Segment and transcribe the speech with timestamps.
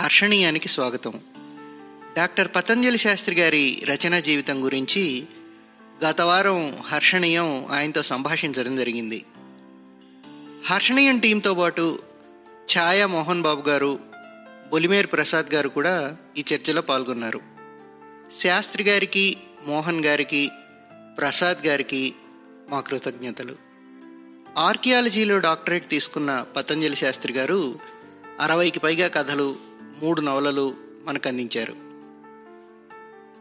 [0.00, 1.20] హర్షణీయానికి స్వాగతం.
[2.16, 5.24] డాక్టర్ పతంజలి శాస్త్రి గారి రచనా జీవితం గురించి
[6.04, 9.24] గత వారం హర్షణీయం ఆయనతో సంభాషించడం జరిగింది.
[10.66, 11.98] హర్షణీయం టీంతో పాటు
[12.78, 13.98] ఛాయా మోహన్ బాబు గారు
[14.70, 17.40] బొలిమేర్ ప్రసాద్ గారు కూడా ఈ చర్చలో పాల్గొన్నారు.
[18.38, 19.36] శాస్త్రి గారికి
[19.66, 20.50] మోహన్ గారికి
[21.18, 22.14] ప్రసాద్ గారికి
[22.68, 23.56] మా కృతజ్ఞతలు.
[24.58, 27.78] ఆర్కియాలజీలో డాక్టరేట్ తీసుకున్న పతంజలి శాస్త్రి గారు
[28.40, 30.74] అరవైకి పైగా కథలు మూడు నవలలు
[31.06, 31.72] మనకు అందించారు.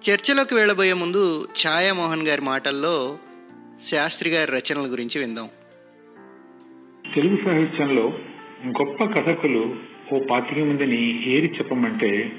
[0.09, 3.17] చర్చలోకి వెళ్ళబోయే ముందు ఛాయామోహన్ గారి మాటల్లో
[3.81, 5.49] శాస్త్రి గారి రచనల గురించి విందాం.
[7.15, 8.19] తెలుగు సాహిత్యంలో
[8.67, 9.75] గొప్ప కథకులు
[10.13, 12.31] ఓ పాతిక మందిని ఏరి చెప్పమంటే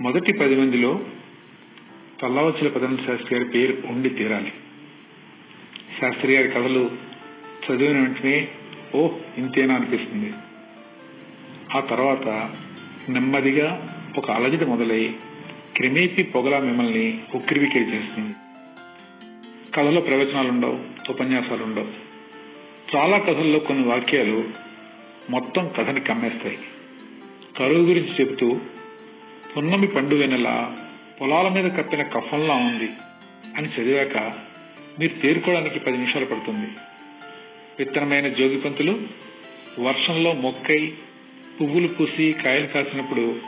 [0.00, 1.00] మొదటి పది మందిలో
[2.22, 4.52] తల్లవచ్చుల పదన శాస్త్రి గారి పేరు ఉండి తీరాలి.
[6.00, 6.90] శాస్త్రి గారి కథలు
[7.66, 8.48] చదివిన వెంటనే
[8.94, 10.32] ఓ ఇంతేనా అనిపిస్తుంది.
[11.76, 12.54] ఆ తర్వాత
[13.08, 15.14] నెమ్మదిగా ఒక అలజడి మొదలై
[15.76, 18.34] క్రిమేపి పొగలా మిమ్మల్ని ఉక్కిరివికిరి చేస్తుంది.
[19.76, 20.78] కథలో ప్రవచనాలు ఉండవు
[21.10, 21.88] ఉపన్యాసాలు ఉండవు
[22.96, 24.44] చాలా కథల్లో కొన్ని వాక్యాలు
[25.30, 26.58] మొత్తం కథని కమ్మేస్తాయి.
[27.58, 28.60] కరువు గురించి చెబుతూ
[29.56, 30.74] పున్నమి పండుగ నెల
[31.20, 32.90] పొలాల మీద కప్పిన కఫంలా ఉంది
[33.56, 34.32] అని చదివాక
[34.98, 36.68] మీరు తేరుకోవడానికి పది నిమిషాలు పడుతుంది.
[37.78, 39.00] విత్తనమైన జోగి పంతులు
[39.78, 40.92] వర్షంలో మొక్కై
[41.60, 43.40] పువ్వులు పూసి కాయలు కాసినప్పుడు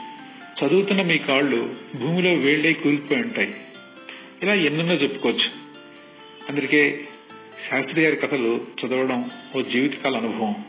[0.63, 3.55] చదువుతున్న మీ కాళ్ళు భూమిలో వేళ్ళై కూలిపోయి ఉంటాయి.
[4.43, 5.51] ఇలా ఎన్నెన్నో చెప్పుకోవచ్చు.
[6.49, 7.07] అందుకే
[7.69, 10.65] శాస్త్రి గారి కథలు చదవడం ఓ జీవితకాల అనుభవం.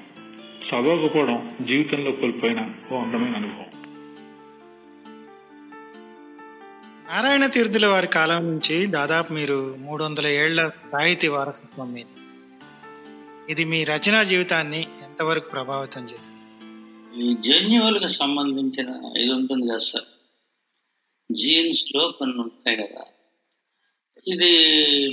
[0.71, 3.67] చదవకపోవడం జీవితంలో కోల్పోయిన ఓ అందమైన అనుభవం.
[7.13, 12.07] నారాయణ తీర్థుల వారి కాలం నుంచి దాదాపు మీరు మూడు వందల ఏళ్ళ సాహితీ వారసత్వం మీది.
[13.51, 16.42] ఇది మీ రచనా జీవితాన్ని ఎంతవరకు ప్రభావితం చేసింది?
[17.21, 20.05] ఈ జన్యువులకు సంబంధించిన ఇది ఉంటుంది కదా సార్.
[21.33, 23.05] జీన్స్లో కొన్ని ఉంటాయి కదా.
[24.29, 24.53] ఇది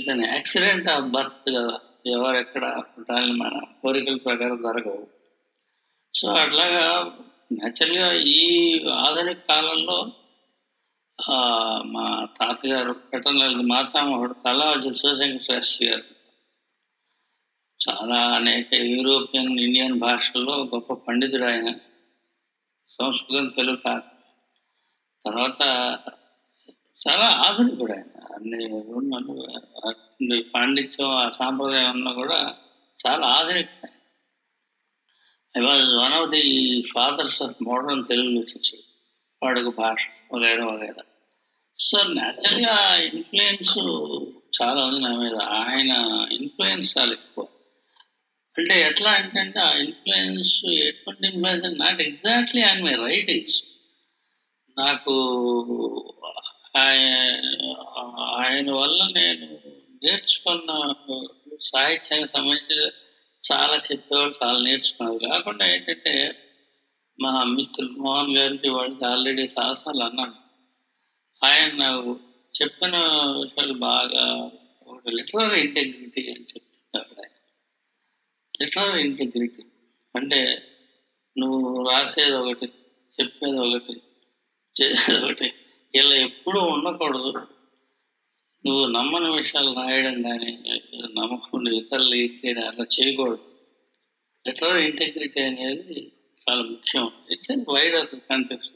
[0.08, 1.80] దాని యాక్సిడెంట్ ఆఫ్ బర్త్ కదా.
[2.06, 5.06] ఎవరెక్కడ పుట్టాలని మన కోరికల ప్రకారం దొరకవు
[6.14, 7.18] సో అట్లాగా
[7.52, 8.40] న్యాచురల్గా ఈ
[8.92, 10.12] ఆధునిక కాలంలో
[11.82, 16.04] మా తాతగారు పెట్టనల్లి మాతామహుడు తలాజు శివశంకర శాస్త్రి గారు.
[17.90, 21.74] చాలా అనేక యూరోపియన్ ఇండియన్ భాషల్లో గొప్ప పండితుడు ఆయన.
[23.00, 24.08] సంస్కృతం తెలుగు కాదు
[25.24, 25.60] తర్వాత
[27.04, 28.34] చాలా ఆధునికుడు ఆయన.
[28.34, 32.54] అన్ని ఉన్న పాండిత్యం ఆ సాంప్రదాయం ఉన్నా కూడా
[33.06, 33.90] చాలా ఆధునికుడు
[35.58, 36.42] I was one of the
[36.82, 38.82] fathers of modern Telugu literature
[39.42, 41.04] వాడుక భాష వగైరా వగైరా.
[41.78, 43.78] సో న్యాచురల్గా ఇన్ఫ్లుయెన్స్
[44.58, 45.36] చాలా ఉంది నా మీద.
[45.36, 45.92] ఆయన
[46.32, 47.46] ఇన్ఫ్లుయెన్స్ చాలా ఎక్కువ.
[48.56, 50.54] అంటే ఎట్లా అంటే ఆ ఇన్ఫ్లుయెన్స్
[50.86, 53.58] ఎటువంటి ఇన్ఫ్లుయెన్స్ నాట్ ఎగ్జాక్ట్లీ ఆయన మై రైటింగ్స్
[54.76, 55.14] నాకు
[58.42, 59.46] ఆయన వల్ల నేను
[60.02, 60.70] నేర్చుకున్న
[61.62, 62.78] సాహిత్యానికి సంబంధించి
[63.44, 65.18] చాలా చెప్పేవాళ్ళు చాలా నేర్చుకున్నారు.
[65.26, 66.14] కాకుండా ఏంటంటే
[67.18, 70.36] మా మిత్రులు మోహన్ గారికి వాళ్ళకి ఆల్రెడీ సాహసాలు అన్నాను.
[71.42, 72.12] ఆయన నాకు
[72.54, 72.94] చెప్పిన
[73.40, 74.24] విషయాలు బాగా
[74.86, 76.69] ఒక లిటరీ ఇంటెగ్రిటీ అని చెప్పి
[78.60, 79.62] లిటరరీ ఇంటెగ్రిటీ
[80.14, 80.40] అంటే
[81.36, 82.66] నువ్వు రాసేది ఒకటి
[83.16, 83.94] చెప్పేది ఒకటి
[84.76, 85.48] చేసేది ఒకటి.
[85.94, 87.30] ఇలా ఎప్పుడూ ఉండకూడదు.
[88.64, 90.52] నువ్వు నమ్మని విషయాలు రాయడం కానీ
[91.18, 93.44] నమ్మకుండా ఇతరులు ఇచ్చేయడం అలా చేయకూడదు.
[94.44, 95.96] లిటరరీ ఇంటెగ్రిటీ అనేది
[96.42, 97.06] చాలా ముఖ్యం.
[97.30, 98.70] It's an wide of context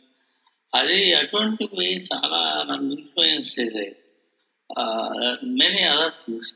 [0.73, 2.41] అది అటువంటివి చాలా
[2.71, 3.93] నన్ను ఇన్ఫ్లుయెన్స్ చేసాయి
[5.61, 6.55] మెనీ అదర్ థింగ్స్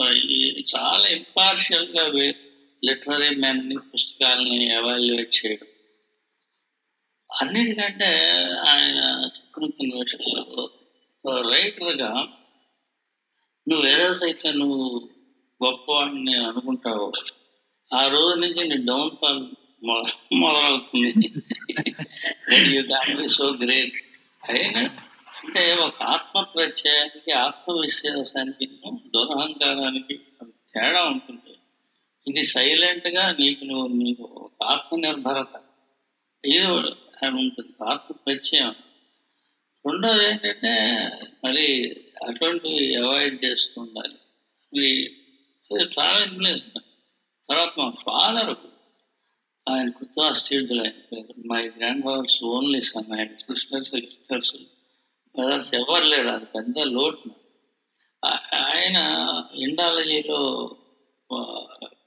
[0.00, 2.02] చాలా ఇంపార్షియల్గా
[2.84, 5.66] లిటరరీ మ్యాన్ని పుస్తకాలని ఎవాల్యుయేట్ చేయడం.
[7.40, 8.10] అన్నిటికంటే
[8.68, 10.70] ఆయన చెప్పిన కొన్ని విషయాలు.
[11.52, 12.28] రైటర్గా
[13.68, 15.10] నువ్వు ఏదైతే నువ్వు
[15.64, 17.12] గొప్పవాడిని అనుకుంటావో
[17.94, 19.42] ఆ రోజు నుంచి నీ డౌన్ ఫాల్
[20.34, 21.42] మొదలవుతుంది.
[22.76, 22.82] యూ
[23.16, 23.94] బి సో గ్రేట్
[24.50, 24.82] అయినా
[25.44, 28.66] అంటే ఒక ఆత్మ ప్రత్యయానికి ఆత్మవిశ్వాసానికి
[29.14, 30.20] దురహంకారానికి
[30.74, 31.54] తేడా ఉంటుంది.
[32.28, 35.62] ఇది సైలెంట్గా నీకు నువ్వు నీకు ఒక ఆత్మనిర్భరత.
[36.44, 38.74] ఇది ఉంటుంది ఆత్మ ప్రత్యయం
[39.86, 40.74] రెండోది ఏంటంటే
[41.44, 41.66] మరి
[42.28, 44.14] అటువంటివి అవాయిడ్ చేస్తూ ఉండాలి.
[44.72, 45.12] అది
[47.48, 48.54] తర్వాత మా ఫాదర్
[49.68, 51.34] ఆయన కృతవాస్తీర్థులు ఆయన పేరు.
[51.46, 54.54] My grandfather's only son ఆయన సిస్టర్స్ సిస్టర్స్.
[55.38, 57.30] బ్రదర్స్ ఎవరు లేరు అది పెద్ద లోటు.
[58.54, 58.98] ఆయన
[59.54, 60.38] ఇండాలజీలో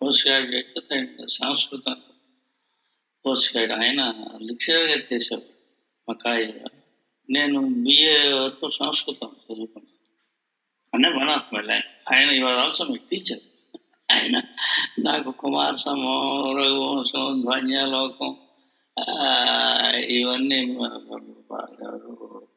[0.02, 1.96] పోస్ట్ గ్రాడ్యుయేట్ అండ్ సంస్కృతం
[3.26, 5.54] పోస్ట్ గ్రాడ్ ఆయన లెక్చరర్గా చేసేవాడు
[6.10, 6.52] మా కాయ
[7.30, 9.98] నేను బిఏ వరకు సంస్కృతం చదువుకున్నాను.
[10.94, 12.14] అనే వన్ ఆఫ్ మై లైన్.
[12.14, 13.40] ఆయన ఇవాళ ఆల్సో మీ టీచర్
[14.12, 14.42] ఆయన
[15.00, 16.12] నాకు కుమారసము
[16.58, 18.38] రఘువంశం ధ్వన్యలోకం
[19.96, 20.78] ఇవన్నీ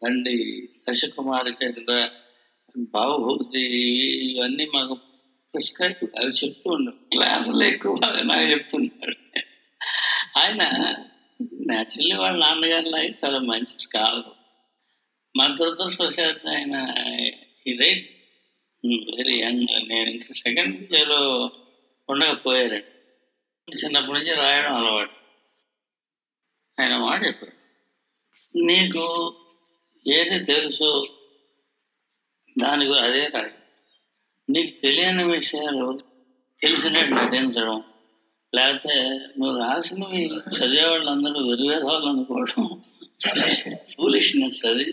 [0.03, 2.11] తండ్రి దశకుమారి చరిత్ర
[2.95, 3.61] భావభూతి
[4.33, 4.95] ఇవన్నీ మాకు
[5.55, 9.17] ప్రిస్క్రైబ్ అవి చెప్తూ ఉన్నాడు క్లాసులు ఎక్కువ నాకు చెప్తున్నాడు
[10.39, 10.63] ఆయన
[11.67, 14.33] నేచురల్లీ వాళ్ళ నాన్నగారు అయితే చాలా మంచి స్కాలర్.
[15.37, 16.95] మా దురదృష్టవశాత్తు ఆయన
[17.67, 18.17] ఇదే.
[19.17, 21.51] వెరీ యంగ్ నేను ఇంకా సెకండ్ ఇయర్లో
[22.09, 25.13] ఉండకపోయారండి చిన్నప్పటి నుంచి రాయడం అలవాటు.
[26.83, 27.53] ఆయన మాట చెప్పారు.
[28.59, 29.35] నీకు
[30.07, 31.09] ఏది తెలుసు?
[32.59, 33.51] దానికి అదే రాయి.
[34.51, 35.99] నీకు తెలియని విషయాలు
[36.63, 37.83] తెలిసినట్టు నటించడం
[38.55, 38.95] లేకపోతే
[39.39, 42.83] నువ్వు రాసినవి చదివే వాళ్ళందరూ విరివేదాలు అనుకోవడం
[43.91, 44.85] ఫూలిష్నెస్ అది.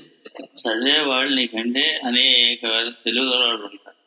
[0.42, 3.98] చదివేవాళ్ళు నీకంటే అనేక తెలుగు వాళ్ళు ఉంటారు.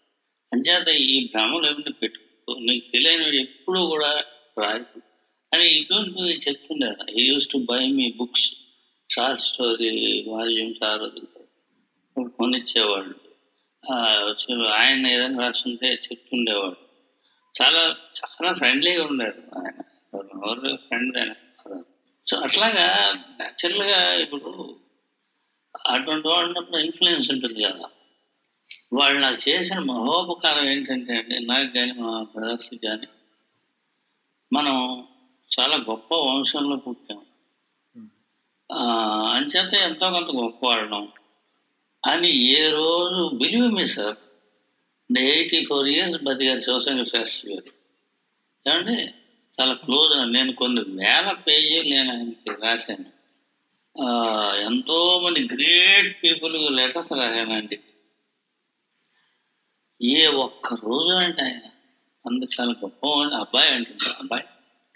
[0.52, 2.58] అంచేత ఈ భ్రమలు ఏమిటి పెట్టుకో?
[2.60, 4.24] నీకు తెలియనివి ఎప్పుడు కూడా
[4.58, 5.00] రాయకు.
[5.54, 8.54] అని ఇటువంటి చెప్తుండే ఈ used to buy me books
[9.10, 11.08] short story volumes ఆ
[12.22, 13.14] కొనిచ్చేవాళ్ళు
[14.66, 16.76] ఆయన ఏదైనా రాస్తుంటే చెప్తుండేవాడు
[17.62, 19.82] చాలా చాలా ఫ్రెండ్లీగా ఉండేది ఆయన.
[20.14, 21.32] ఎవరు ఫ్రెండ్ ఆయన
[22.26, 24.78] సో అట్లాగా న్యాచురల్గా ఇప్పుడు
[25.86, 27.88] అటువంటి వాళ్ళు ఇన్ఫ్లుయెన్స్ ఉంటుంది కదా.
[28.92, 33.06] వాళ్ళు నాకు చేసిన మహోపకారం ఏంటంటే అండి నాకు కానీ మా బ్రదర్స్ కానీ
[34.52, 35.06] మనం
[35.50, 37.26] చాలా గొప్ప వంశంలో పుట్టాం.
[38.72, 41.08] అంచేత ఎంతో కొంత గొప్పవాడడం
[42.06, 44.16] అని ఏ రోజు believe me sir
[45.18, 47.80] eighty four years బతికారు శివశంకర శాస్త్రి గారు.
[48.70, 49.14] ఏమంటే
[49.60, 53.20] చాలా క్లోజ్ నేను కొన్ని వేల పేజీలు నేను ఆయనకి రాశాను.
[54.02, 57.80] ఆ, ఎంతో మంది గ్రేట్ పీపుల్ లెటర్స్ రాశానండి.
[60.02, 61.70] ఏ ఒక్క రోజు అంటే ఆయన
[62.26, 63.06] అంత చాలా గొప్ప
[63.36, 64.44] అబ్బాయి అంటున్నారు అబ్బాయి.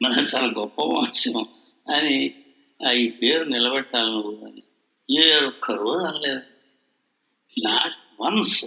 [0.03, 1.47] మనం చాలా గొప్ప వంశం
[1.95, 2.44] అని
[2.87, 4.63] ఆ ఈ పేరు నిలబెట్టాలి నువ్వు అని.
[5.11, 6.41] ఏ ఒక్క రోజు అనలేదు.
[7.67, 8.65] నాట్ వన్స్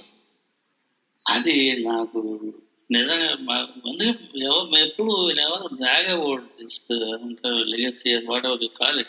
[1.28, 2.52] అది నాకు
[2.92, 8.16] నిజంగా మా- అందుకే ఎవరు ఎప్పుడు ఎవరు బ్యాగే award legacy
[8.46, 9.08] whatever call it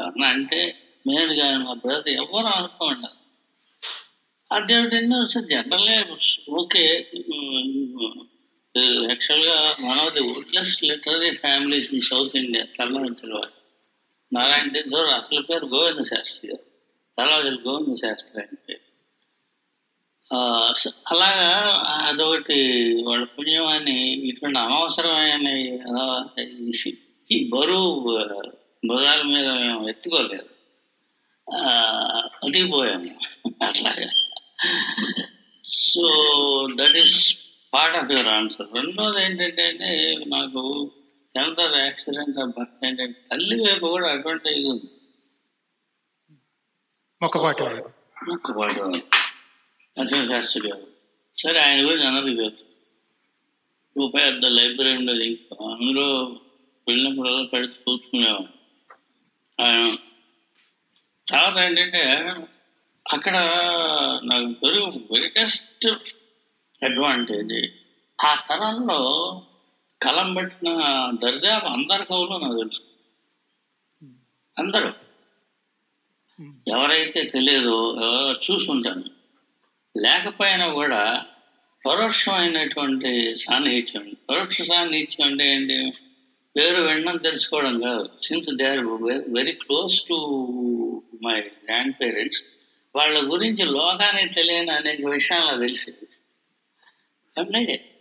[0.00, 3.06] అన్న అంటే నేను కానీ మా బ్రదర్ ఎవరు అనుకోండి.
[4.52, 6.16] అదేమిటంటే జనరల్గా
[6.50, 7.10] ఓకే
[9.10, 13.57] యాక్చువల్గా one of the oldest literary families in South India తల్లవంతుల వాళ్ళు
[14.32, 16.50] నారాయణ రెడ్డి అసలు పేరు గోవింద శాస్త్రి.
[16.50, 16.64] గారు
[17.18, 18.88] తలవంతుల గోవింద శాస్త్రి అని పేరు.
[20.34, 20.72] ఆ,
[21.08, 25.48] అలాగా అదొకటి వాళ్ళ పుణ్యం అని ఇటువంటి అనవసరమైన
[27.32, 27.94] ఈ- బరువు
[28.86, 30.48] భుజాల మీద మేము ఎత్తుకోలేదు.
[32.44, 33.18] అదిగిపోయాము
[33.64, 34.08] అట్లాగా.
[35.64, 36.08] So
[36.76, 37.36] that is
[37.74, 38.66] part of your answer.
[38.74, 39.72] రెండోది ఏంటంటే
[40.26, 40.90] నాకు
[41.36, 44.90] ఎంత యాక్సిడెంట్ బర్త్ ఏంటంటే తల్లి వైపు కూడా అటువంటి ఇది ఉంది.
[47.22, 47.84] మొక్కపాటి వారు.
[48.32, 48.80] ఒక్కపాటు
[49.98, 50.86] నరసింహ శాస్త్రి గారు.
[51.36, 52.64] సరే ఆయన గురించి అందరికీ తెలుసు.
[54.00, 55.46] ఒక పెద్ద లైబ్రరీ ఉండేది.
[55.52, 56.18] అందులో
[56.88, 58.58] వెళ్ళినప్పుడు పెడితే చూసుకునేవాడు
[59.62, 59.96] ఆయన
[61.28, 62.32] తర్వాత ఏంటంటే
[63.12, 63.36] అక్కడ
[64.24, 65.86] నాకు పెరుగు వెరిటెస్ట్
[66.84, 67.70] అడ్వాంటేజ్
[68.26, 69.42] ఆ తరంలో
[70.02, 70.78] కలం పెట్టిన
[71.22, 72.80] దర్జాబు అందరి కవులు నాకు తెలుసు.
[74.58, 74.92] అందరూ.
[76.76, 77.94] ఎవరైతే తెలియదో
[78.32, 79.04] చూసుంటాను.
[79.96, 81.26] లేకపోయినా కూడా
[81.86, 84.16] పరోక్షమైనటువంటి సాన్నిహిత్యం.
[84.30, 85.92] పరోక్ష సాన్నిహిత్యం అంటే ఏంటి?
[86.56, 88.10] పేరు వినడం తెలుసుకోవడం కాదు.
[88.22, 88.78] Since they are
[89.28, 90.14] very close to
[91.22, 91.40] my
[92.00, 92.44] grandparents
[92.96, 96.08] వాళ్ళ గురించి లోకానికి తెలియని అనేక విషయాలు నాకు తెలిసేది
[97.40, 97.94] అంటే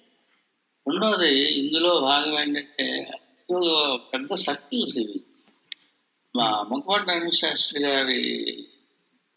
[0.87, 3.11] రెండవది ఇందులో భాగం ఏంటంటే
[4.13, 5.23] పెద్ద సర్కిల్స్ ఇవి.
[6.35, 8.21] మా ముక్కపట్ల శాస్త్రి గారి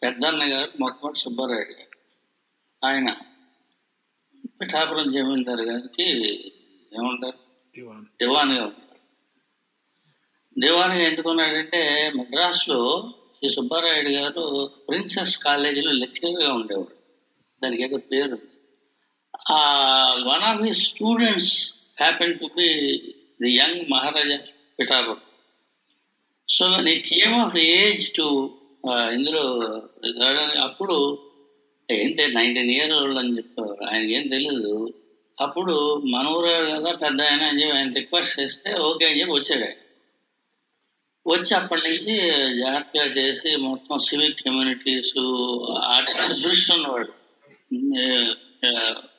[0.03, 1.97] పెద్దన్న గారు మొట్టమొదటి సుబ్బారాయుడు గారు.
[2.85, 3.15] ఆయన
[4.61, 6.11] పిఠాపురం జమీందారు గారికి
[6.93, 7.37] ఏమంటారు?
[7.75, 8.05] దివాన్.
[8.05, 8.99] దివాన్గా ఉంటారు.
[10.59, 16.95] దివాన్గా ఎందుకున్నాడంటే మద్రాసులో ఈ సుబ్బారాయుడు గారు ప్రిన్సెస్ కాలేజీలో లెక్చరర్గా ఉండేవాడు.
[17.63, 18.50] దానికి ఏదో పేరు ఉంది.
[19.45, 19.59] ఆ
[20.27, 21.51] one of the students
[22.01, 22.69] happen to be
[23.41, 24.37] the young Maharaja
[24.79, 25.15] పిఠాబు
[26.47, 28.27] so నీ కేమ్ ఆఫ్ ఏజ్ టు
[29.15, 29.43] ఇందులో
[30.67, 30.95] అప్పుడు
[31.89, 33.83] ఏంటి నైన్టీన్ ఇయర్ ఓల్డ్ అని చెప్పేవారు.
[33.85, 34.73] ఆయనకి ఏం తెలియదు
[35.37, 35.73] అప్పుడు
[36.13, 39.77] మనూరు కదా పెద్ద ఆయన అని చెప్పి ఆయన రిక్వెస్ట్ చేస్తే ఓకే అని చెప్పి వచ్చాడు ఆయన.
[41.25, 42.13] వచ్చి అప్పటి నుంచి
[42.59, 45.13] జాగ్రత్తగా చేసి మొత్తం సివిక్ కమ్యూనిటీస్
[45.95, 47.11] అటువంటి దృష్టి ఉన్నవాడు.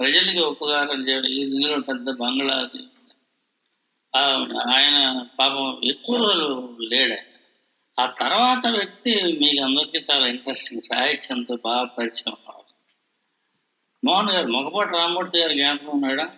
[0.00, 2.84] ప్రజలకి ఉపకారం చేయడం ఇందులో పెద్ద బంగ్లా అది.
[4.16, 7.16] ఆ, ఆయన పాపం ఎక్కువ రోజులు లేడు.
[8.00, 12.36] ఆ తర్వాత వ్యక్తి మీకు అందరికీ చాలా ఇంట్రెస్టింగ్ సాహిత్యంతో బాగా పరిచయం
[14.04, 16.30] మోహన్ గారు మొగపాటి రామ్మూర్తి గారు జ్ఞాపకం ఉన్నాడా?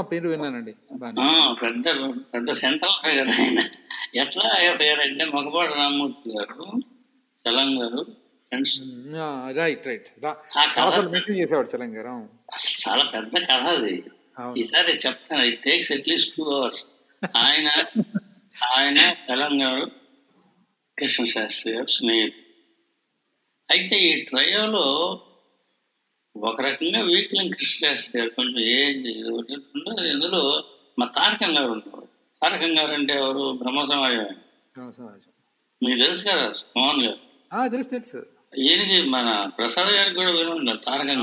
[0.00, 0.72] పేరు విన్నానండి.
[1.62, 1.84] పెద్ద
[2.34, 3.58] పెద్ద సెంట్రల్ ఫిగర్ ఆయన.
[4.14, 6.72] ఎట్లా అయ్యారంటే మొగపాటి రామ్మూర్తి గారు
[7.40, 8.06] చలం గారు
[8.54, 8.74] ఫ్రెండ్స్
[9.58, 12.14] రైట్ రైట్ ఆ కథ చాలాసార్లు మెన్షన్ చేసేవాడు చలంగారు
[12.52, 13.94] అసలు చాలా పెద్ద కథ అది.
[14.58, 16.82] ఈసారి చెప్తాను it takes at least two hours
[17.38, 17.68] ఆయన
[18.74, 19.78] ఆయన తెలంగాణ
[20.98, 22.42] కృష్ణ శాస్త్రి గారు స్నేహితుడు
[23.68, 24.86] అయితే ఈ ట్రయోలో
[26.36, 29.06] ఒక రకంగా వీక్లింగ్ కృష్ణ శాస్త్రి గారు కొంచెం ఏజ్
[30.10, 30.42] ఇందులో
[30.98, 32.06] మా తారకం గారు ఉన్నారు
[32.42, 33.44] తారకం గారు అంటే ఎవరు?
[33.58, 35.30] బ్రహ్మ సమాజం.
[35.82, 36.46] మీకు తెలుసు కదా
[36.76, 37.18] మోహన్ గారు.
[37.70, 38.20] తెలుసు తెలుసు.
[38.54, 41.20] ఈయనకి మన ప్రసాద్ గారికి కూడా విని ఉండాలి తారకం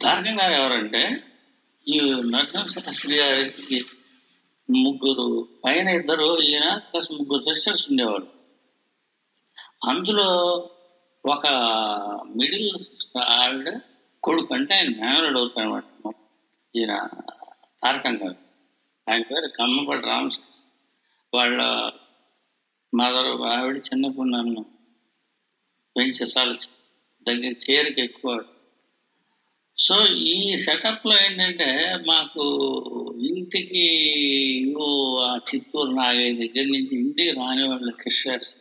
[0.00, 1.02] తారకం గారు ఎవరంటే
[1.86, 1.96] ఈ
[2.30, 3.78] నరసింహ శాస్త్రి గారికి
[4.68, 5.26] ముగ్గురు
[5.64, 8.28] పైన ఇద్దరు ఈయన ప్లస్ ముగ్గురు సిస్టర్స్ ఉండేవాడు
[9.88, 10.28] అందులో
[11.24, 11.46] ఒక
[12.36, 13.68] మిడిల్ సిస్టర్ ఆవిడ
[14.22, 15.84] కొడుకు అంటే ఆయన మేనరుడు అనమాట
[16.74, 16.92] ఈయన
[17.82, 18.36] తారకం గారు.
[19.06, 20.60] ఆయన పేరు కమ్మపడి రామశాస్త్రి
[21.32, 21.60] వాళ్ళ
[22.92, 24.62] మదర్ ఆవిడ చిన్నప్పుడు నన్ను
[25.96, 26.54] పెంచేసాలు
[27.26, 28.44] దగ్గర చేరిక ఎక్కువ.
[29.78, 32.44] సో ఈ సెటప్లో ఏంటంటే మాకు
[33.20, 33.86] ఇంటికి
[35.22, 38.58] ఆ చిత్తూరు నాగయ్య దగ్గర నుంచి ఇంటికి రాని వాళ్ళు Krishnasastri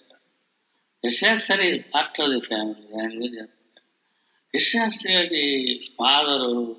[1.04, 3.46] Krishnasastri part of the family ఆయన గురించి
[4.54, 5.44] కృష్ణాస్త్రి గారి
[6.00, 6.76] ఫాదరు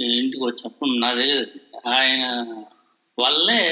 [0.00, 1.44] ఇంటికి వచ్చినప్పుడు నా దగ్గర
[1.88, 2.24] ఆయన
[3.18, 3.62] వల్లే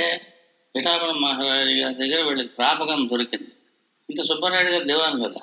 [0.76, 3.52] పిఠాపురం మహారాజు గారి దగ్గర వీళ్ళకి ప్రాపకం దొరికింది.
[4.11, 5.42] ఇంకా సుబ్బారాయుడు గారు దివాన్ కదా.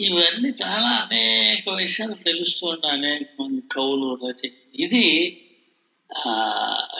[0.00, 5.06] ఇవన్నీ చాలా అనేక విషయాలు తెలుస్తూ అనేక మంది కవులు రచయి ఇది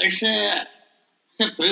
[0.04, 0.24] ఇట్స్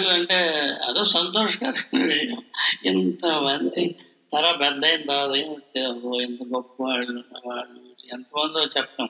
[0.09, 0.39] అంటే
[0.85, 2.43] అదో సంతోషకరమైన విషయం.
[2.85, 3.97] ఇంతమంది
[4.33, 5.77] తర పెద్ద అయిన తర్వాత
[6.17, 9.09] ఎంత గొప్ప వాళ్ళు వాళ్ళు ఎంతమందో చెప్పాం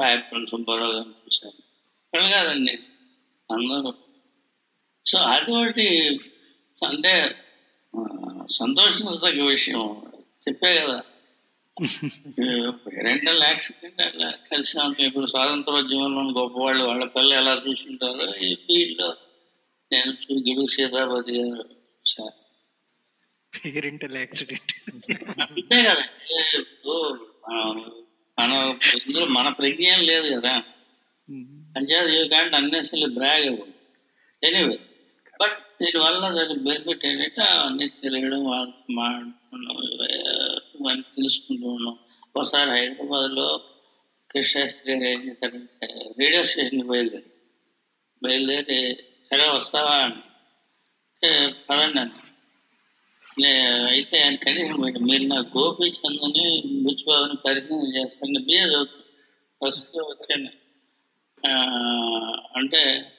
[0.00, 1.62] రాయపురం సుబ్బారావు గారు చూశాను.
[2.14, 2.78] వాళ్ళు కాదండి
[3.52, 3.94] అందరూ.
[5.06, 5.86] సో అది ఒకటి
[6.86, 7.34] అంటే
[8.50, 10.02] సంతోషించదగ్గ విషయం.
[10.48, 11.02] చెప్పే కదా.
[12.70, 19.16] పేరెంటల్ యాక్సిడెంట్ అట్లా కలిసి ఉంటాం ఇప్పుడు స్వాతంత్రోద్యమంలో గొప్పవాళ్ళు వాళ్ళ పిల్లలు ఎలా చూసుకుంటారో ఈ ఫీల్డ్లో
[19.92, 21.64] నేను గిడుగు సీతాపతి గారు
[22.06, 22.32] సార్.
[23.64, 25.00] పేరెంటల్ యాక్సిడెంట్
[25.40, 26.04] అంతే కదా.
[27.48, 27.90] మనం-
[28.38, 30.62] మన ఇందులో మన ప్రజ్ఞ లేదు కదా.
[31.76, 33.58] Panchayat you can't unnecessary brag
[34.42, 34.78] anyway
[35.40, 38.94] but దీనివల్ల దాని బెనిఫిట్ ఏంటంటే అవన్నీ తెలియడం వాళ్ళతో
[41.16, 41.98] తెలుసుకుంటూ ఉన్నాం.
[42.36, 43.60] ఒకసారి హైదరాబాద్లో
[44.30, 47.24] కృష్ణాస్త్రి గారు ఏం చేశారంటే రేడియో స్టేషన్ బయలుదేరి.
[48.22, 50.00] బయలుదేరి సరే వస్తావా?
[50.00, 58.84] అంటే పదండి అని అయితే ఆయన కండిషన్ పెట్టి మీరు నా గోపీచంద్ని బుచ్చిబాబుని పరిచయం చేస్తాను బిఏ
[59.64, 60.48] ఫస్ట్ వచ్చాను
[62.56, 63.12] అంటే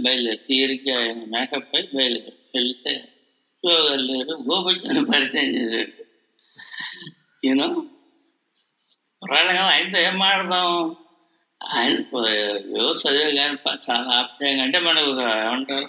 [0.00, 3.08] బయలుదేరి తీరిక ఆయన మేకప్ అయి బయలుదేరి వెళ్తే
[3.64, 6.04] గారు లేరు గోపీచంద్ర పరిచయం చేశాడు.
[7.46, 7.68] యూనో
[9.22, 10.96] పురాణంగా ఆయనతో ఏం మాడదాం
[11.62, 11.94] ఆయన
[12.92, 13.58] చదివే కానీ
[13.90, 15.88] చాలా ఆప్యాయంగా అంటే మనకు ఏమంటారు?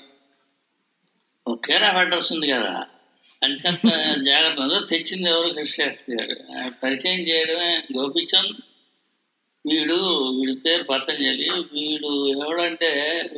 [1.55, 2.85] కేర్ ఆఫ్ అడ్రస్ ఉంది కదా.
[3.43, 3.57] అంత
[4.27, 4.61] జాగ్రత్త.
[4.61, 5.53] ఉందో తెచ్చింది ఎవరు?
[5.53, 6.57] కృష్ణశాస్త్రి గారు.
[6.57, 8.72] ఆయన పరిచయం చేయడమే గోపిచంద్.
[9.65, 9.97] వీడు
[10.37, 11.49] వీడి పేరు పతంజలి.
[11.73, 12.89] వీడు ఎవడంటే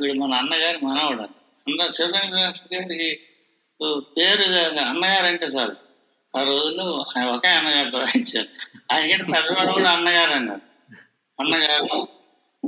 [0.01, 1.21] వీడు మన అన్నగారి మనవడు
[1.67, 3.09] అందరు శివశంకర శాస్త్రి గారికి
[4.17, 4.43] పేరు
[4.79, 5.75] అన్నగారు అంటే చాలు.
[6.37, 8.47] ఆ రోజుల్లో ఆయన ఒకే అన్నగారితో రాయించారు.
[8.93, 10.61] ఆయనకంటే పెద్దవాడు కూడా అన్నగారు అన్నారు.
[11.39, 12.07] అన్నగారు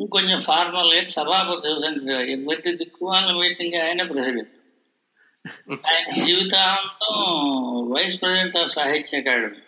[0.02, 4.54] ఇంకొంచెం ఫార్మల్ అయితే సభాపతి శివశంకర్ ప్రతి దిక్కుమాల మీటింగ్ ఆయన ప్రెసిడెంట్.
[5.88, 7.16] ఆయన జీవితాంతం
[7.94, 9.62] vice president of Sahitya Akademi.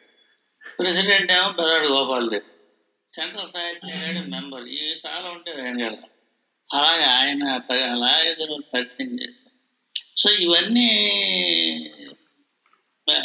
[0.80, 2.48] President ఏమో పెద్దవాడు గోపాల్ దేవ్
[3.16, 6.04] సెంట్రల్ సాహిత్య మెంబర్ ఇవి చాలా ఉంటాయి ఆయన కదా
[6.74, 7.44] అలాగే ఆయన
[7.84, 9.50] అలాగే పరిచయం చేశారు.
[10.18, 10.90] సో ఇవన్నీ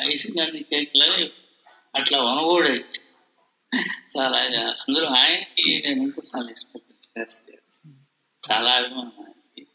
[0.01, 1.29] ఐసింగ్ గాంధీ కేక్ లాగా
[1.95, 2.85] అట్లా వనగూడే.
[4.19, 4.39] చాలా
[4.89, 7.21] అందులో ఆయనకి నేను ఇంకా చాలా ఇష్టపడి
[8.53, 9.67] చాలా అభిమానం ఆయనకి.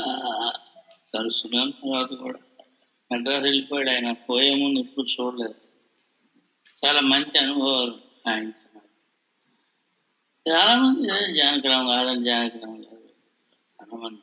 [0.00, 0.52] ఆ,
[1.14, 2.38] కలుసుకున్న తర్వాత కూడా
[3.12, 3.90] మద్రాసు వెళ్ళిపోయాడు.
[3.90, 5.54] ఆయన పోయే ముందు ఎప్పుడు చూడలేదు.
[6.86, 8.52] చాలా మంచి అనుభవాలు ఆయన
[10.46, 13.08] చాలా మంది జానకరామ్ కాదని జానకరామ్ కాదు
[13.78, 14.22] చాలా మంది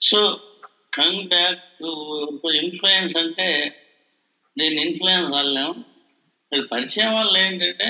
[0.00, 0.20] so
[0.92, 3.48] coming back to influence అంటే
[4.56, 5.70] దీన్ని ఇన్ఫ్లుయెన్స్ అల్లాం
[6.52, 7.88] వీళ్ళు పరిచయం వల్ల ఏంటంటే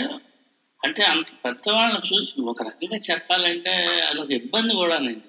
[0.81, 5.29] అంటే అంత పెద్దవాళ్ళని చూసి ఒక రకంగా చెప్పాలంటే అదొక ఇబ్బంది కూడానండి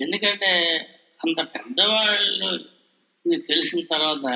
[0.00, 0.50] ఎందుకంటే
[1.20, 2.50] అంత పెద్దవాళ్ళు
[3.24, 4.26] మీకు తెలిసిన తర్వాత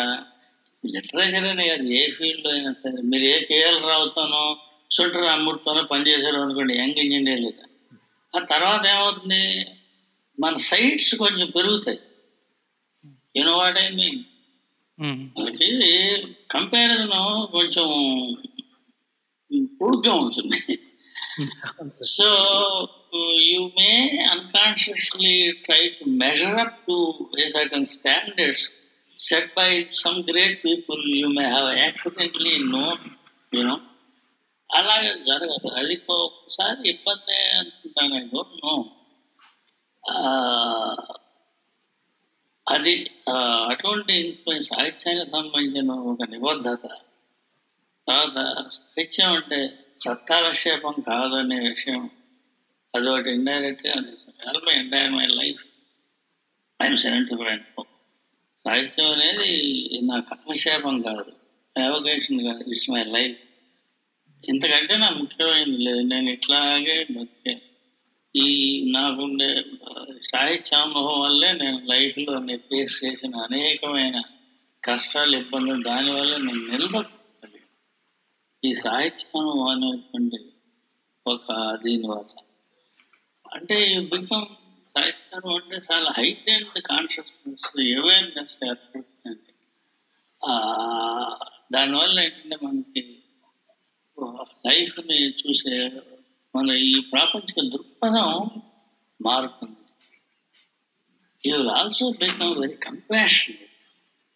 [0.85, 4.45] లిటరేచర్ అనే కాదు ఏ ఫీల్డ్లో అయినా సరే మీరు ఏ కేఎల్ రావుతానో
[4.91, 7.65] స్వెటర్ అమ్ముడుతోనో పనిచేశారు అనుకోండి యంగ్ ఇంజనీర్లుగా
[8.35, 9.43] ఆ తర్వాత ఏమవుతుంది?
[10.39, 12.01] మన సైట్స్ కొంచెం పెరుగుతాయి.
[13.37, 14.21] You know what I mean
[15.39, 15.69] మనకి
[16.51, 17.15] కంపారిజన్
[17.51, 17.89] కొంచెం
[19.81, 20.61] పొడుగ్గా ఉంటుంది.
[22.17, 22.29] So
[23.51, 23.91] you may
[24.31, 26.97] unconsciously try to measure up to
[27.41, 28.65] a certain standards
[29.19, 33.05] set by some great people you may have accidentally known
[33.53, 33.77] you know
[34.71, 35.69] అలాగే జరగదు.
[35.81, 38.75] అది ఒకసారి ఇబ్బంది అనుకుంటాను ఐ డోంట్ నో
[42.67, 42.95] అది
[43.71, 46.85] అటువంటి ఇన్ఫ్లుయెన్స్ సాహిత్యానికి సంబంధించిన ఒక నిబద్ధత.
[48.09, 49.59] తర్వాత సాహిత్యం అంటే
[50.01, 52.03] సత్కాలక్షేపం కాదనే విషయం.
[52.95, 53.93] అది ఒకటి ఇండైరెక్ట్గా
[54.49, 55.63] all my entire my life
[56.83, 57.85] I'm seventy five
[58.65, 59.51] సాహిత్యం అనేది
[60.03, 61.33] నా కాలక్షేపం కాదు.
[61.77, 62.63] అవకేషన్ కాదు.
[62.71, 63.39] ఇట్స్ మై లైఫ్
[64.45, 66.03] ఇంతకంటే నా ముఖ్యమైనది లేదు.
[66.11, 67.55] నేను ఇట్లాగే బతికే
[68.35, 68.49] ఈ
[68.91, 69.49] నాకుండే
[69.83, 69.93] ఆ,
[70.29, 74.17] సాహిత్య అనుభవం వల్లే నేను లైఫ్లో నేను ఫేస్ చేసిన అనేకమైన
[74.83, 77.61] కష్టాలు ఇబ్బందులు దానివల్ల నేను నిలబడి
[78.63, 80.39] ఈ సాహిత్యం అనేటువంటి
[81.27, 81.47] ఒక
[81.83, 82.35] దీని వల్ల
[83.47, 84.47] అంటే యూ బికమ్
[84.95, 87.67] సాహిత్యం అంటే చాలా హైట్ అండ్ కాన్షియస్నెస్
[87.97, 89.53] అవేర్నెస్ ఏర్పడుతుందండి
[91.71, 93.03] దానివల్ల ఏంటంటే మనకి
[94.67, 95.75] లైఫ్ని చూసే
[96.55, 98.31] మన ఈ ప్రాపంచిక దృక్పథం
[99.21, 99.75] మారుతుంది
[101.45, 103.75] you also become very compassionate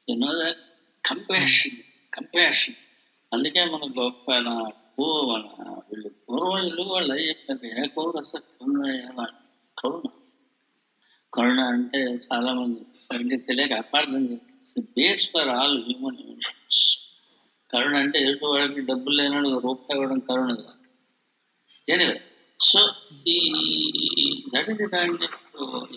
[0.09, 0.62] you know that
[1.05, 1.79] compassion
[2.12, 2.79] compassion
[3.33, 4.55] అందుకే మన గొప్ప నా
[4.97, 5.45] పూ- మన
[5.90, 7.81] వీళ్ళు పూర్వజులు వాళ్ళు ఏం చెప్పారు?
[7.81, 9.27] ఏ కౌరస కరుణ
[9.77, 10.03] కరుణ.
[11.33, 14.25] కరుణ అంటే చాలా మంది సరిగ్గా తెలియక అపార్థం
[14.97, 16.83] base for all human emotions
[17.73, 20.79] కరుణ అంటే ఎదుటి వాళ్ళకి డబ్బులు లేనాడు రూపాయి ఇవ్వడం కరుణ కాదు.
[21.89, 22.21] ఎనివే
[22.61, 22.81] సో
[23.27, 23.39] ఈ
[24.55, 25.25] that is kind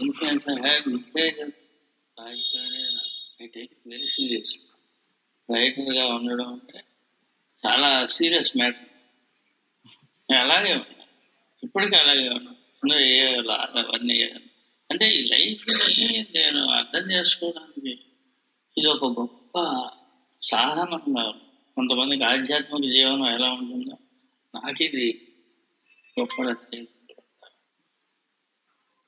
[0.02, 0.88] influence I had
[3.44, 4.54] I take very serious
[5.50, 6.80] రైటర్గా ఉండడం అంటే
[7.66, 8.90] చాలా సీరియస్ మ్యాటర్
[10.30, 11.06] నేను అలాగే ఉన్నా.
[11.64, 12.52] ఇప్పటికీ అలాగే ఉన్నా.
[13.00, 13.20] ఏ
[13.80, 14.18] అవన్నీ
[14.92, 15.76] అంటే ఈ లైఫ్ని
[16.36, 17.92] నేను అర్థం చేసుకోవడానికి
[18.78, 19.56] ఇది ఒక గొప్ప
[20.42, 21.53] సాధనంగా ఉంది.
[21.76, 23.98] కొంతమందికి ఆధ్యాత్మిక జీవనం ఎలా ఉంటుందో
[24.56, 25.28] నాకు ఇది
[26.20, 26.90] గొప్ప రచయిత.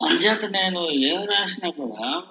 [0.01, 2.23] అంచేత నేను ఏ రాసినా కూడా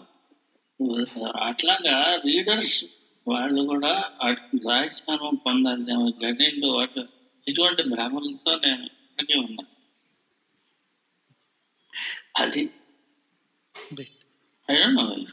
[1.40, 2.84] అట్లాగా రీడర్స్
[3.28, 5.82] వాళ్ళు కూడా అటు సాహిత్యానం పొందాలి.
[6.26, 7.06] గడిండు అటు
[7.48, 9.64] ఇటువంటి భ్రమలతో నేను ఇప్పటికీ ఉన్నా.
[12.38, 12.70] అది.
[14.68, 15.30] I don't know if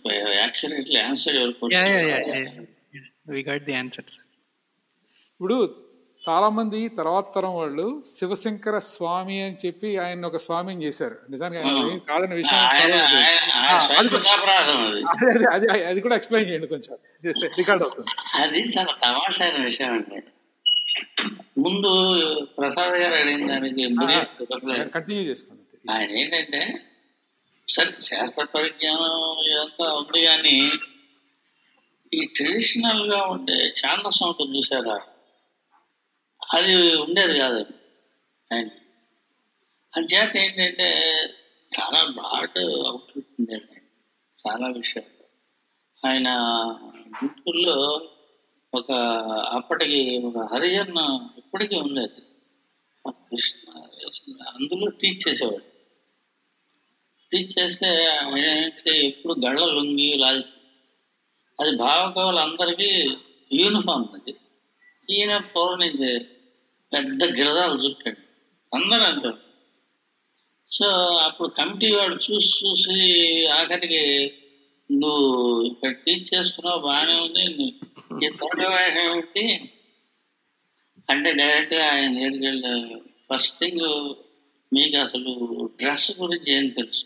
[5.42, 5.56] ఇప్పుడు
[6.24, 11.16] చాలా మంది తర్వాత తరం వాళ్ళు శివశంకర స్వామి అని చెప్పి ఆయన ఒక స్వామిని చేశారు.
[11.30, 12.60] నిజానికి ఆయన కాదన్న విషయం
[15.54, 16.02] అది అది.
[16.02, 16.94] కూడా ఎక్స్ప్లెయిన్ చేయండి కొంచెం.
[17.58, 18.12] రికార్డ్ అవుతుంది.
[18.36, 20.20] అది చాలా తమాషైన విషయం అండి.
[21.58, 21.92] ముందు
[22.58, 23.88] ప్రసాద్ గారు అడిగిన దానికి.
[24.94, 26.62] కంటిన్యూ చేసుకోండి ఆయన ఏంటంటే
[27.68, 29.16] సరే శాస్త్ర పరిజ్ఞానం
[29.48, 30.58] ఇదంతా ఉంది కానీ
[32.12, 34.98] ఈ ట్రెడిషనల్గా ఉండే ఛాందసం ఉంటుంది చూసారా
[36.54, 37.66] అది ఉండేది కాదు.
[38.54, 38.70] ఆయన.
[39.98, 41.16] అంచేత ఏంటంటే
[41.80, 43.82] చాలా బ్రాడ్ అవుట్లుక్ ఉండేది ఆయన.
[44.48, 45.22] చాలా విషయాలు.
[46.08, 46.28] ఆయన
[47.08, 48.10] గుంటూరులో
[48.74, 48.92] ఒక
[49.52, 50.98] అప్పటికి ఒక హరిజన్
[51.38, 52.22] ఇప్పటికీ ఉండేది.
[53.10, 53.72] కృష్ణ
[54.48, 55.72] అందులో టీచ్ చేసేవాడు.
[57.32, 60.62] టీచ్ చేస్తే ఆయన ఏంటి ఎప్పుడు గళ్ళ లొంగి లాల్చి
[61.60, 63.18] అది భావకవులందరికీ
[63.54, 64.36] యూనిఫామ్ అది.
[65.10, 65.82] ఈయన పూర్వం
[66.94, 68.18] పెద్ద గిరదాలు చుట్టాడు.
[68.76, 69.38] అందరూ అంటారు.
[70.72, 74.34] సో అప్పుడు కమిటీ వాడు చూసి చూసి ఆఖరికి
[74.92, 77.44] నువ్వు ఇక్కడ టీచ్ చేస్తున్నావు బాగానే ఉంది.
[77.44, 79.72] నువ్వు ఈ తోటవాడేమిటి
[81.10, 83.02] అంటే డైరెక్ట్గా ఆయన దగ్గరికి
[83.34, 84.14] ఫస్ట్ థింగ్
[84.74, 87.06] మీకు అసలు డ్రెస్ గురించి ఏం తెలుసు?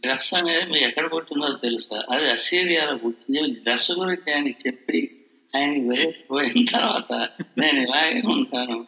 [0.00, 2.04] డ్రెస్ అనేది మీకు ఎక్కడ పుట్టిందో తెలుసా?
[2.10, 3.50] అది అసీరియాలో పుట్టింది.
[3.50, 5.19] డ్రెస్ గురించి ఆయనకి చెప్పి
[5.56, 7.12] ఆయనకి పోయిన తర్వాత
[7.58, 8.78] నేను ఇలాగే ఉంటాను.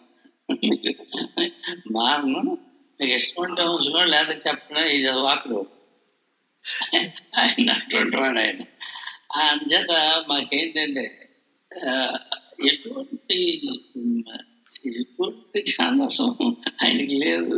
[1.92, 2.42] మాను
[2.98, 5.60] మీకు ఇష్టం ఉంటే ఉంచుకోండి లేదా చెప్పడం ఇది వాకడు
[7.38, 8.60] ఆయన అటువంటి వాడు ఆయన.
[9.42, 9.92] అంచేత
[10.28, 11.04] మాకేంటంటే
[12.72, 13.38] ఎటువంటి
[14.90, 16.30] ఎటువంటి ఛానసం
[16.82, 17.54] ఆయనకి లేదు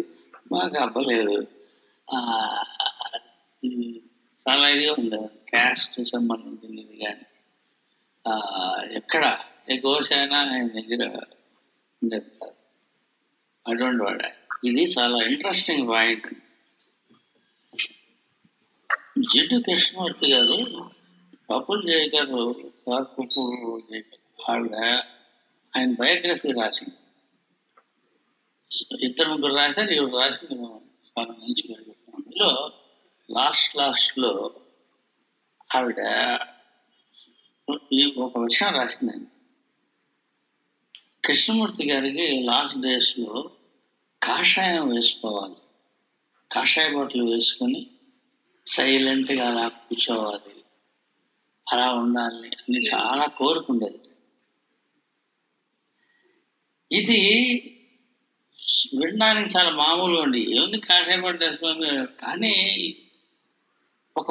[0.53, 1.37] మాకు అవ్వలేదు.
[4.47, 7.25] చాలా ఇదిగా ఉంది క్యాస్ట్ సంబంధించినది కానీ.
[8.93, 9.25] ఎక్కడ?
[9.71, 11.03] ఏ గోశాన ఆయన దగ్గర
[12.03, 12.55] ఉండేది కాదు.
[13.67, 14.29] అటువంటి వాడు
[14.67, 16.27] ఇది చాలా ఇంట్రెస్టింగ్ పాయింట్
[19.33, 20.59] జిడ్డు కృష్ణమూర్తి గారు
[21.51, 22.41] పప్పుల్ జయ గారు
[22.89, 23.23] పప్పు
[23.91, 24.75] జయ గారు ఆవిడ
[25.77, 26.97] ఆయన బయోగ్రఫీ రాసింది.
[29.01, 31.77] ఇద్దరు ముగ్గురు రాశారు ఇవి రాసింది మనం చాలా మంచిగా
[32.17, 32.51] అందులో
[33.29, 34.33] లాస్ట్ లాస్ట్లో
[35.75, 36.01] ఆవిడ
[37.69, 39.29] ఈ ఒక విషయం రాసిందండి.
[41.25, 43.51] కృష్ణమూర్తి గారికి లాస్ట్ డేస్లో
[44.23, 45.57] కాషాయం వేసుకోవాలి.
[46.51, 47.87] కాషాయ బట్టలు వేసుకొని
[48.67, 50.55] సైలెంట్గా అలా కూర్చోవాలి.
[51.73, 54.01] అలా ఉండాలి అని చాలా కోరుకుండేది.
[56.91, 57.21] ఇది
[58.95, 62.55] వినడానికి చాలా మామూలుగా ఉండి ఏముంది కాషాయ బట్టలు వేసుకొని కానీ
[64.17, 64.29] ఒక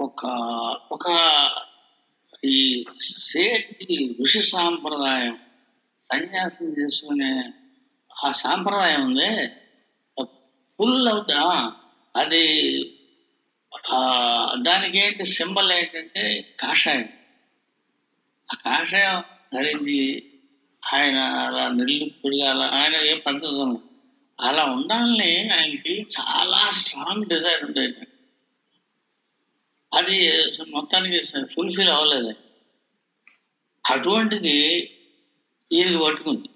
[0.00, 0.24] ఒక
[0.92, 1.06] ఒక
[2.44, 5.38] ఈ సేటి ఋషి సాంప్రదాయం
[6.02, 7.32] సన్యాసం చేసుకునే
[8.24, 9.30] ఆ సాంప్రదాయం ఉంది.
[10.78, 11.40] ఫుల్ అవుతా
[12.16, 12.44] అది
[14.62, 17.08] దానికి ఏంటి సింబల్ ఏంటంటే కాషాయం.
[18.48, 19.22] ఆ కాషాయం
[19.54, 19.98] ధరించి
[20.82, 23.78] ఆయన అలా నిర్లిప్తుడిగా అలా ఆయన ఏ పద్ధతి
[24.40, 28.07] అలా ఉండాలని ఆయనకి చాలా స్ట్రాంగ్ డిజైర్ ఉండేది.
[29.94, 32.34] అది మొత్తానికి ఫుల్ఫిల్ అవ్వలేదు.
[33.90, 34.90] అటువంటిది
[35.72, 36.48] ఈయనకి పట్టుకుంది.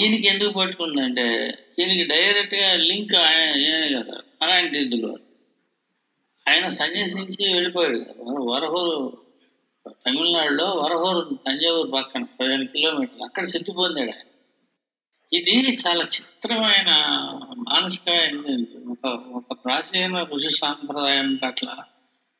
[0.00, 4.14] ఈయనకి ఎందుకు పట్టుకుందంటే ఈయనకి డైరెక్ట్గా లింక్ ఆయన కదా.
[4.42, 5.24] నారాయణ తీర్థులు వారు.
[6.50, 8.14] ఆయన సన్యసించి వెళ్ళిపోయాడు కదా.
[8.28, 9.18] వరహూరు
[9.88, 13.24] తమిళనాడులో వరహూరు ఉంది, తంజావూరు పక్కన పదిహేను కిలోమీటర్లు.
[13.24, 14.26] అక్కడ సిద్ధి పొందాడు ఆయన.
[15.32, 16.90] ఇది చాలా చిత్రమైన
[17.58, 18.30] మానసిక
[18.90, 21.76] ఒక ఒక ప్రాచీన ఋషి సాంప్రదాయం పట్ల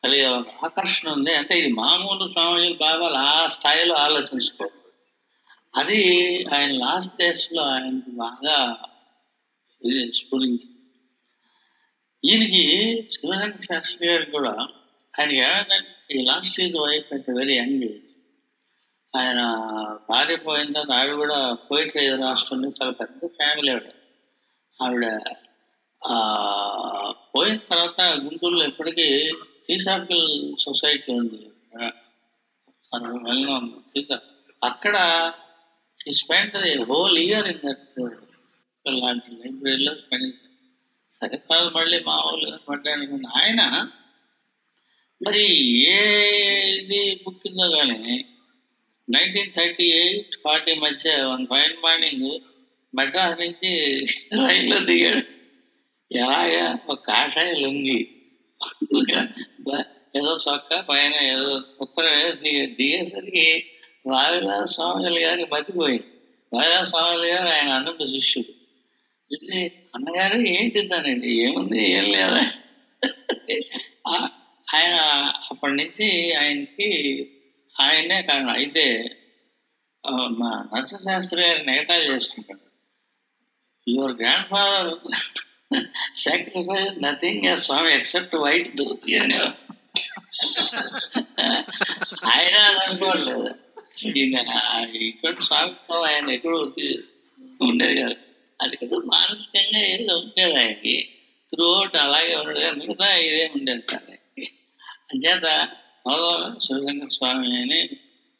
[0.05, 1.35] కలిగే ఒక ఆకర్షణ ఉంది.
[1.35, 4.71] అంటే ఇది మామూలు స్వామిజీలు బాబాలు ఆ స్థాయిలో ఆలోచించుకో.
[5.77, 6.01] అది
[6.55, 8.77] ఆయన లాస్ట్ డేస్లో ఆయనకి బాగా
[9.85, 10.69] ఇది స్ఫురించి
[12.25, 12.63] ఈయనకి
[13.13, 14.69] శివశంకర శాస్త్రి గారు కూడా
[15.19, 18.05] ఆయనకి ఏమైందంటే he lost his wife at very young age.
[19.17, 19.41] ఆయన
[20.11, 23.91] భార్య పోయిన తర్వాత ఆవిడ కూడా పోయిటరీ రాష్ట్రంలో చాలా పెద్ద ఫ్యామిలీ ఆవిడ.
[24.83, 25.05] ఆవిడ
[27.35, 29.31] పోయిన తర్వాత గుంటూరులో ఇప్పటికీ
[29.69, 30.29] థీసాఫికల్
[30.65, 31.41] సొసైటీ ఉంది.
[33.27, 34.17] వెళ్ళినాం థీసా
[34.63, 34.97] అక్కడ
[36.09, 36.57] he spend
[36.91, 38.01] whole year in that
[38.87, 40.35] లాంటి లైబ్రరీలో స్పెండ్
[41.19, 43.61] సరే కాదు మళ్ళీ మామూలుగా పడ్డానికి ఆయన
[45.21, 45.45] మరి
[45.93, 46.01] ఏ
[46.79, 48.01] ఇది పుట్టిందో కానీ
[49.09, 52.29] నైన్టీన్ థర్టీ ఎయిట్ ఫార్టీ మధ్య వన్ ఫైన్ మార్నింగ్
[52.95, 53.71] మద్రాస్ నుంచి
[54.41, 55.25] రైల్లో దిగాడు.
[56.11, 58.01] ఎలాగా ఒక కాషాయ లొంగి.
[60.17, 63.65] ఏదో చొక్క పైన ఏదో ఉత్తరం ఏదో దిగ దిగేసరికి
[64.11, 66.05] రావిలాస స్వామి గారికి మతిపోయింది
[66.55, 68.53] రావిలాస స్వామి గారు ఆయన అన్నంత శిష్యుడు.
[69.33, 71.91] అయితే అన్నగారు ఏంటి దానండి ఏముంది?
[71.91, 72.51] ఏం లేదా?
[74.07, 74.31] ఆ-
[74.75, 74.95] ఆయన
[75.51, 77.21] అప్పటి నుంచి ఆయనకి
[77.81, 78.49] ఆయనే కారణం.
[78.49, 79.05] అయితే
[80.13, 82.65] మా నరసింహశాస్త్రి గారు నేటాలు చేస్తుంటాడు
[83.91, 84.13] your
[84.47, 84.95] grandfather
[86.17, 89.39] sacrifice nothing swami except white dhoti అని
[92.25, 93.55] ఆయన అనుకోలేదు.
[94.07, 94.37] ఈయన
[94.95, 96.59] ఇక్కడ స్వామిత్వం ఆయన ఎక్కడో
[97.61, 98.17] ఉండేది కాదు.
[98.63, 101.09] అది కదా మానసికంగా ఏదో ఉండేది ఆయనకి.
[101.53, 104.13] త్రూఅవుట్ అలాగే ఉండేది మిగతా ఇదే ఉండేది కాదు
[105.13, 105.69] అంచేత
[106.61, 107.81] శివశంకర స్వామి అని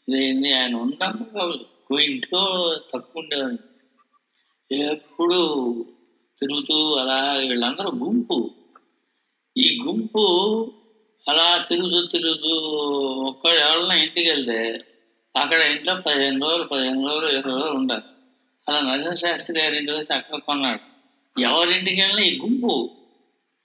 [0.09, 2.43] ఇదైంది ఆయన ఉన్నప్పుడు ఇంట్లో
[2.95, 3.59] తక్కువ ఉండేవాడు
[4.75, 5.41] ఎప్పుడు
[6.45, 8.51] తిరుగుతూ అలా వీళ్ళందరూ గుంపు.
[9.59, 10.25] ఈ గుంపు
[11.29, 12.51] అలా తిరుగుతూ తిరుగుతూ
[13.29, 14.81] ఒక్కడు ఎవరైనా ఇంటికి వెళ్తే
[15.37, 18.03] అక్కడ ఇంట్లో పదిహేను రోజులు పదిహేను రోజులు ఇరవై రోజులు ఉండాలి
[18.69, 20.83] అలా నరసింహ శాస్త్రి గారి ఇంటి వచ్చి అక్కడ కొన్నాడు.
[21.41, 22.91] ఎవరింటికి వెళ్ళినా ఈ గుంపు.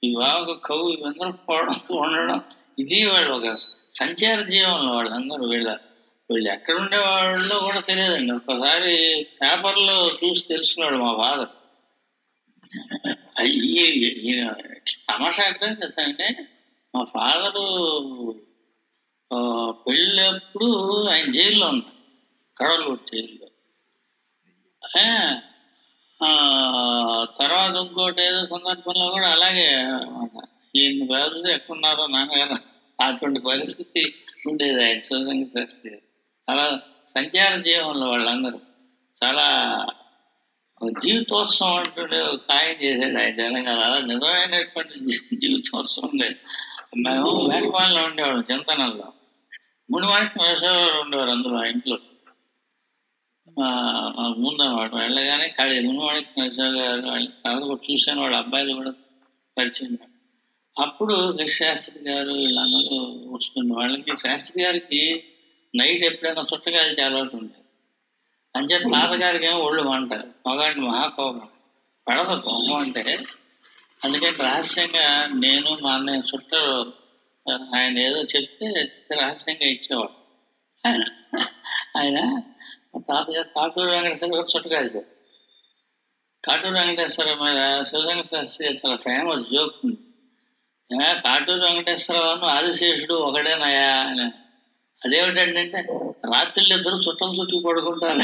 [0.04, 2.42] ఈ బాగా కవు ఇవందరూ పోవడం ఉండడం
[2.80, 3.56] ఇది వాళ్ళు ఒక
[3.94, 5.78] సంచార జీవనం వాళ్ళు అందరూ వీళ్ళ
[6.32, 8.32] వీళ్ళు ఎక్కడ ఉండే వాళ్ళు కూడా తెలియదండి.
[8.34, 11.50] ఒక్కసారి పేపర్లో చూసి తెలుసుకున్నాడు మా ఫాదర్.
[13.44, 14.54] ఈయన
[15.10, 16.28] తమాషా అర్థం చేస్తానంటే
[16.96, 17.66] మా ఫాదరు
[19.88, 20.68] పెళ్ళప్పుడు
[21.12, 21.96] ఆయన జైల్లో ఉన్నాడు
[22.58, 23.48] కడవలూరు జైల్లో.
[24.84, 25.06] ఆ,
[26.22, 26.30] ఆ,
[27.40, 30.42] తర్వాత ఇంకోటి ఏదో సందర్భంలో కూడా అలాగే ఈయన
[30.76, 32.58] ఈ ఇన్ని ఎక్కడున్నారో నాన్నగారు
[33.00, 34.02] అటువంటి పరిస్థితి
[34.50, 35.98] ఉండేది ఆయన శివశంకర శాస్త్రి
[36.50, 36.66] అలా
[37.16, 38.60] సంచార జీవంలో వాళ్ళందరూ
[39.22, 39.46] చాలా
[40.82, 44.94] జీవితోత్సవం అంటుండే ఒక ఖాయం చేశాడు ఆయన తెలంగాణ అలా నిజమైనటువంటి
[45.36, 46.38] జీవితోత్సవం ఉండేది
[46.98, 49.08] మేము వేగవాళ్ళలో ఉండేవాళ్ళం చింతనంలో
[49.90, 51.98] మునివారికి వ్యవసాయంలో ఉండేవారు అందులో ఆ ఇంట్లో.
[54.38, 58.94] ముందన్నమాట వెళ్ళగానే ఖాళీ మునివాడికి నరసింహ గారు వాళ్ళు తర్వాత కూడా చూశాను వాళ్ళ అబ్బాయిలు కూడా
[59.58, 59.98] పరిచయం.
[60.76, 61.16] అప్పుడు
[61.48, 62.98] శాస్త్రి గారు వీళ్ళందరూ
[63.36, 65.02] వస్తున్న వాళ్ళకి శాస్త్రి గారికి
[65.74, 67.66] నైట్ ఎప్పుడైనా చుట్టగాలి అలవాటు ఉండేది.
[68.60, 71.48] అంచేత తాతగారికి ఏమో ఒళ్ళు మంటారు మగాడిని మహాకోపం
[72.08, 73.04] పడదు కోపం అంటే
[74.06, 76.54] అందుకని రహస్యంగా నేను మా అన్నయ్య చుట్ట
[77.76, 78.68] ఆయన ఏదో చెప్తే
[79.16, 80.16] రహస్యంగా ఇచ్చేవాడు.
[80.84, 81.04] ఆయన
[81.98, 82.18] ఆయన
[83.10, 85.10] తాతగారు కాటూరు వెంకటేశ్వర గారు చుట్టకాల్చారు
[86.44, 90.00] కాటూరు వెంకటేశ్వర మీద శివశంకర శాస్త్రి చాలా ఫేమస్ జోక్ ఉంది.
[91.26, 94.28] కాటూరు వెంకటేశ్వరరావు ఆదిశేషుడు ఒకడేనయా అని
[95.06, 95.80] అదేమిటంటే
[96.34, 98.20] రాత్రులు ఇద్దరు చుట్టం చుట్టూ పడుకుంటారు.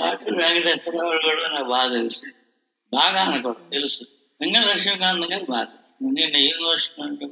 [0.00, 2.22] డాక్టర్ వెంకటేశ్వరరావు కూడా నాకు బాగా తెలుసు.
[2.94, 4.02] బాగా నాకు తెలుసు.
[4.42, 6.14] ఇంకా లక్ష్మీకాంత్ గారు బాగా తెలుసు.
[6.14, 7.26] నేను యూనివర్సిటీ అంటే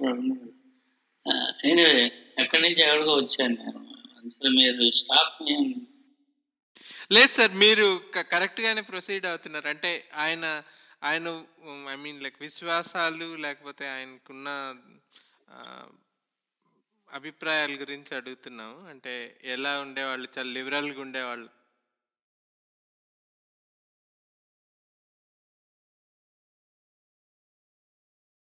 [1.70, 3.80] ఎనివే ఎక్కడి నుంచి ఎక్కడికో వచ్చాను నేను.
[4.18, 5.36] అందులో మీరు స్టాప్
[7.12, 8.00] లేదు సార్ మీరు
[8.32, 9.68] కరెక్ట్ గానే ప్రొసీడ్ అవుతున్నారు.
[9.68, 10.62] అంటే ఆయన
[11.02, 11.28] ఆయన
[11.90, 14.48] ఐ మీన్ లైక్ విశ్వాసాలు లేకపోతే ఆయనకున్న
[17.08, 18.78] అభిప్రాయాల గురించి అడుగుతున్నాము.
[18.88, 19.12] అంటే
[19.54, 21.48] ఎలా ఉండేవాళ్ళు చాలా లిబరల్గా ఉండేవాళ్ళు